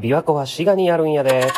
[0.00, 1.48] 琵琶湖は滋賀にあるんやで。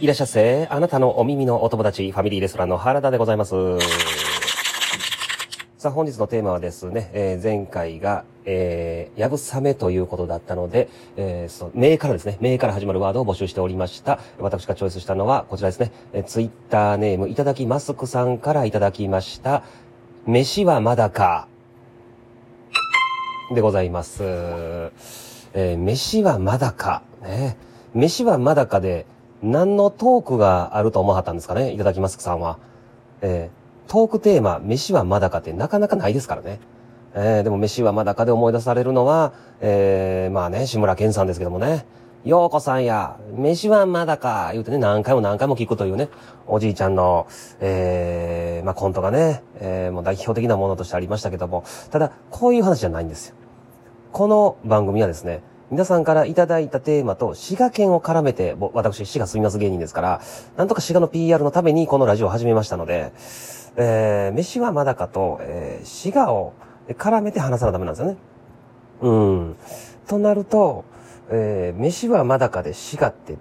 [0.00, 0.66] いらっしゃっせ。
[0.70, 3.54] あなたのお耳のお友達、ファミリーレストランの原田でございます。
[5.78, 14.20] さあ、本日のテーマはですね、えー前回が、えー、やぶさめということだったので、えー、そう、名からですね、名から始まるワードを募集しておりました。
[14.38, 19.62] 私がチョイスしたのは、こちらですね、えー、ツイッターネーム、いただきマスクさんからいただきました、
[20.26, 21.48] 飯はまだか、
[23.52, 24.22] でございます。
[24.24, 27.02] えー飯はまだか。
[27.22, 27.56] ね。
[27.94, 29.06] 飯はまだかで、
[29.42, 31.72] 何のトークがあると思わはったんですかね？
[31.72, 32.58] いただきますさんは。
[33.22, 36.58] えートークテーマ、飯はまだかってなかなかないですからね。
[37.14, 41.86] えーでも飯はまだかで思い出されるのは、えーまあね、志村けんさんですけどもね。
[42.24, 46.08] ようこさんや、飯はまだか、言うてね、何回も何回も聞くというね、
[46.46, 47.28] おじいちゃんの、
[47.60, 53.36] えーまあコントがね、えーもう代表的なものとしてありましたけども、ただ、こういう話じゃないんですよ。
[54.12, 60.20] この番組はですね、皆さんからいただいたテーマと滋賀県を絡めて、私、滋賀住みます芸人ですから、
[60.56, 63.12] なんとか滋賀の PR のためにこのラジオを始めましたので、
[63.76, 66.54] えー、飯はまだかと、えー、滋賀を
[66.88, 68.16] 絡めて話さなダメなんですよね。
[69.02, 69.56] うん。
[70.06, 70.84] となると、
[71.30, 73.36] えー、飯はまだかで滋賀って、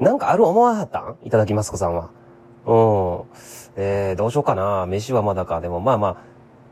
[0.00, 1.16] なんかある思わはったん？
[1.24, 2.10] いただきますこさんは。
[2.66, 3.24] うん。
[3.76, 4.86] えー、どうしようかな。
[4.86, 5.60] 飯はまだか。
[5.60, 6.16] でもまあまあ、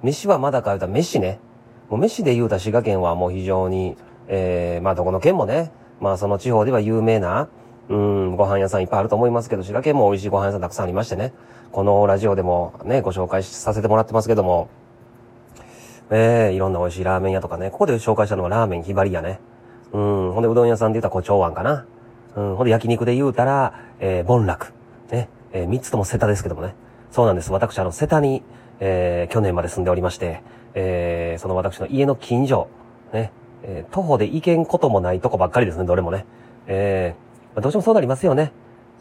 [0.02, 1.40] 飯はまだか言うたら飯ね。
[1.88, 3.96] もう飯で言うた滋賀県はもう非常に、
[4.28, 7.48] えー、まあどこの県もね、まあその地方では有名な、
[7.88, 11.32] うん、ご飯屋さんいっぱいあると思いますけど、滋賀県も美味しいご飯屋さんたくさんありましてね。
[11.70, 14.68] このラジオでもね、ご紹介させてもらってますけども、
[16.10, 19.40] えー、いろんな美味しいラーメン屋とかね、ここで紹介したのはラーメンひばり屋ね。
[19.92, 21.86] うん、ほんでうどん屋さんで言うたら胡蝶湾かな。
[22.36, 24.72] うん、ほんで焼肉で言うたら、えー、盆楽。
[25.10, 26.74] ね、えー、三つとも瀬田ですけどもね。
[27.10, 27.52] そうなんです。
[27.52, 28.42] 私、あの、瀬田に、
[28.80, 30.42] えー、去年まで住んでおりまして、
[30.74, 32.68] えー、その私の家の近所、
[33.12, 33.32] ね、
[33.62, 36.24] えー、徒歩で行けんこともないとこばっかりですね、どれもね。
[36.66, 38.52] えー、まあどうしてもそうなりますよね。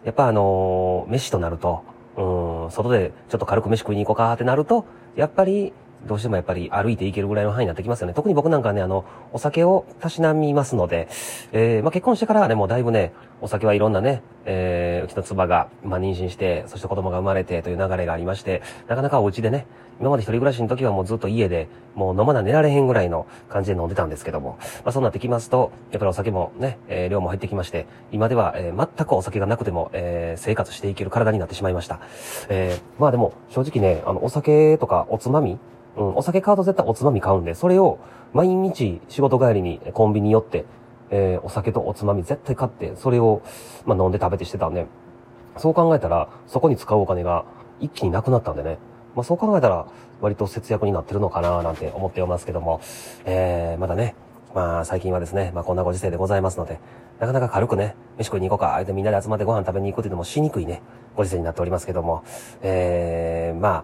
[0.04, 1.84] やっぱあのー飯となると、
[2.18, 4.86] うん、外でちょっと軽く飯食いに行こうかってなると、
[5.16, 5.74] やっぱり、
[6.08, 8.14] どうしてもやっぱり歩いて行けるぐらいの範囲になってきますよね。
[8.14, 11.08] 特に僕なんかね、あの、お酒をたしなみますので、
[11.52, 19.68] えー、まあ、結婚してからはね、もうだいぶね、お酒はいろんなね、えー、うちの妻が、まあ、妊娠して、そして子供が生まれてという流れがありまして、なかなかお家でね、
[20.00, 32.00] 今まで一人暮らしの時はもうずっと家で、もう飲まな寝られへんぐらいの感じで飲んでたんですけども、まあ、そうなってきますと、やっぱりお酒もね、えー量も入ってきまして、今では、えー全くお酒がなくても、えー生活していける体になってしまいました。
[32.50, 35.60] えーまあでも、正直ね、あの、お酒とかおつまみ、
[35.98, 38.00] うん、お酒買うと絶対おつまみ買うんで、それを
[38.34, 40.66] 毎日仕事帰りにコンビニ寄って、
[41.10, 43.42] えーお酒とおつまみ絶対買って、それを、
[43.86, 44.88] まあ、飲んで食べてしてたんで、
[45.58, 47.46] そう考えたら、そこに使うお金が
[47.80, 48.78] 一気になくなったんでね。
[49.16, 49.88] まあそう考えたら、
[50.22, 52.80] 割と節約になってるのかななんて思っておりますけども、
[53.26, 54.16] えー、まだね、
[54.56, 56.80] まあ最近はですね、まあこんなご時世でございますので、
[57.20, 60.82] なかなか軽くね、飯食いに行こうか、あえてみんなで集まってご飯食べに行くっていうのもしにくいね、
[61.16, 62.24] ご時世になっておりますけども、
[62.62, 63.84] えー、まあ、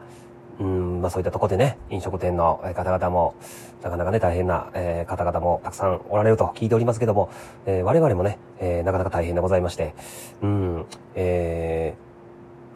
[0.60, 3.36] うん、まあそういったとこでね、飲食店の方々も、
[3.84, 7.30] なかなかね、大変な、えー方々もたくさんおられると聞いておりますけども、
[7.66, 9.94] えー我々もね、えーなかなか大変でございまして、
[10.42, 10.86] うん、
[11.16, 12.08] えー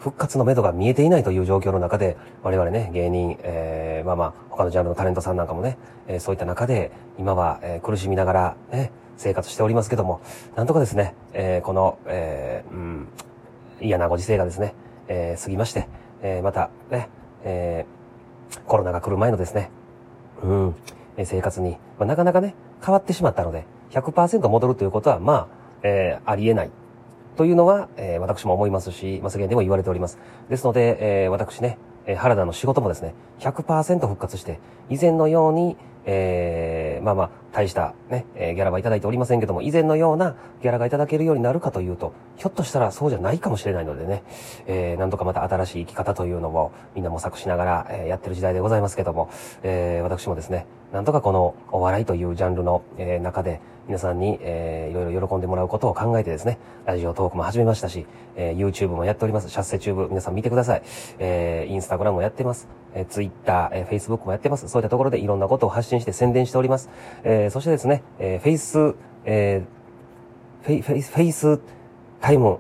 [0.02, 5.78] 復活の目処が見えていないという状況の中で、我々ね、芸人、えーまあまあ、他のジャンルのタレントさんなんかもね、
[6.08, 10.22] えーそういった中で、今は、えー苦しみながら、ね、生活しておりますけども、
[10.56, 13.08] なんとかですね、えーこの、えーうん、
[13.80, 14.74] 嫌なご時世がですね、
[15.08, 15.88] えー過ぎまして、
[16.24, 17.09] えーまた、ね、
[17.44, 18.02] えー
[18.66, 19.72] コロナが来る前のですね、
[20.44, 20.75] うん、
[21.16, 22.53] え生活に、まあ、なかなかね、
[22.84, 25.47] 変わってしまったので、100%戻るということは、まあ、
[25.84, 26.72] えーありえない。
[27.38, 30.18] というのは、えー私も思いますし、まあ、世間でも言われております。
[30.50, 34.59] ですので、えー私ね、え原田の仕事もですね、100%復活して、
[34.90, 44.23] 以前のように、えーまあまあ、大したね、えギャラはいただいておりませんけども、以前のようなギャラがいただけるようになるかというと、ひょっとしたらそうじゃないかもしれないのでね、
[44.67, 49.29] えーなんとかまた新しい生き方というのをみんな模索しながら、えやってる時代でございますけども、
[49.63, 58.05] えー私もですね、なんとかこのお笑いというジャンルの、え中で皆さんに、えーいろいろ喜んでもらうことを考えてですね、ラジオトークも始めましたし、
[58.37, 59.49] えー YouTube もやっております。
[59.49, 60.84] シャッセチューブ、皆さん見てください。
[61.20, 62.67] えー、インスタグラムもやってます。
[62.93, 64.67] えー、Twitter、えー、Facebook もやってます。
[64.67, 66.90] そういったところでいろんなことを発信して宣伝しております。
[67.23, 68.96] えーそしてですね、えー、フェイス、
[69.26, 69.82] えー
[70.66, 71.59] フェイ、フェイス、フェイス
[72.20, 72.59] タイム、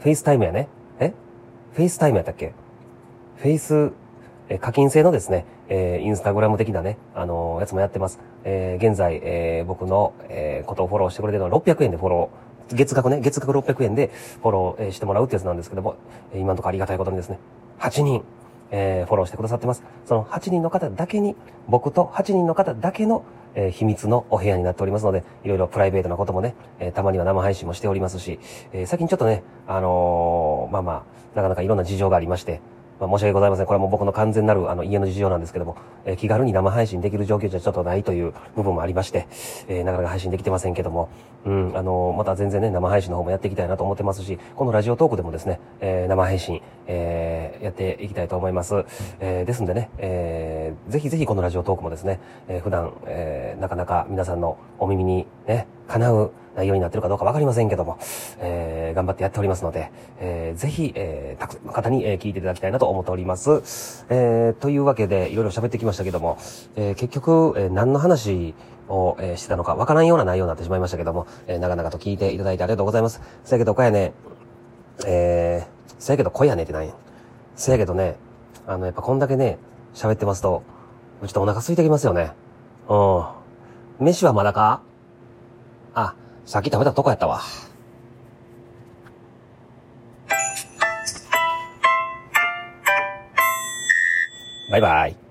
[0.00, 0.68] フェイスタイムやね。
[0.98, 1.12] え？
[1.74, 2.52] フェイスタイムやったっけ？
[3.36, 3.92] フェイス、
[4.48, 8.18] え課金制のですね、えーインスタグラム的なね、あのーやつもやってます。
[8.44, 14.10] えー現在、えー僕の、えーことをフォローしてくれてるのは600円でフォロー、月額ね、月額600円で
[14.42, 15.94] フォロー、えしてもらうってやつなんですけども、
[16.34, 17.38] え今のところありがたいことにですね、
[17.78, 18.24] 8人、
[18.72, 19.84] えー、フォローしてくださってます。
[20.04, 21.36] その8人の方だけに、
[21.68, 23.22] 僕と8人の方だけの、
[23.54, 28.38] え、秘密のお部屋になっておりますので、いろいろプライベートなこともね、え、たまには生配信もしておりますし、
[28.72, 31.02] えー、最近ちょっとね、あの、まあまあ、
[31.34, 32.60] なかなかいろんな事情がありまして、
[33.00, 33.66] まあ、申し訳ございません。
[33.66, 39.28] これはもう僕の完全なるあの家の事情なんですけども、えー、気軽に生配信できる状況じゃちょっとないという部分もありまして、
[39.68, 41.08] えー、なかなか配信できてませんけども、
[41.44, 48.84] うん、あのー、また全然ね、生配信の方もやっていきたいなと思ってますし、このラジオトークでもですね、え、生配信、え、やっていきたいと思います。
[49.20, 57.98] え、ですんでね、えー、ぜひぜひこのラジオトークもですね、え、普段、え、なかなか皆さんのお耳にね、かなう内容になってるかどうかわかりませんけども、
[58.40, 64.04] えー、頑張ってやっておりますので、えー、ぜひ、えー、たくさんの方に、えー、聞いていただきたいなと思っております。
[64.08, 66.36] えー、というわけで、いろいろ喋ってきましたけども、
[66.74, 68.54] えー、結局、えー、何の話
[68.88, 73.20] を、えー、してたのかわからんような内容になってしまいましたけども、えー、長々と聞いていただいてありがとうございます。
[73.44, 74.12] せやけど、こやね、
[75.06, 76.92] えー、せやけど、こやねってなんや？
[77.54, 78.16] せやけどね、
[78.66, 79.58] あの、やっぱこんだけね、
[79.94, 80.64] 喋ってますと、
[81.22, 82.32] ちょっとお腹空いてきますよね。
[82.88, 82.94] う
[84.02, 84.06] ん。
[84.06, 84.82] 飯はまだか？
[85.94, 86.14] あ、
[86.44, 87.40] さっき食べたとこやったわ。
[94.70, 95.27] バイバイ。